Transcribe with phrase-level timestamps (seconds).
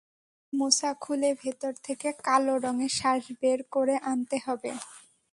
[0.03, 4.71] কলার মোচা খুলে ভেতর থেকে কালো রঙের শাঁস বের করে আনতে হবে।